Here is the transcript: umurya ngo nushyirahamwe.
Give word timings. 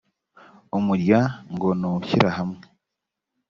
umurya 0.77 1.19
ngo 1.53 1.69
nushyirahamwe. 1.79 2.63